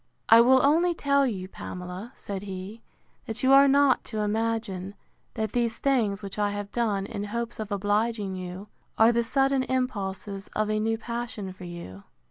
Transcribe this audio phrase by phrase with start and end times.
[0.29, 2.81] I will only tell you, Pamela, said he,
[3.27, 4.95] that you are not to imagine,
[5.35, 8.67] that these things, which I have done, in hopes of obliging you,
[8.97, 12.01] are the sudden impulses of a new passion for you.